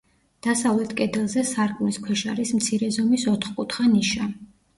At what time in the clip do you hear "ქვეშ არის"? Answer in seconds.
2.07-2.55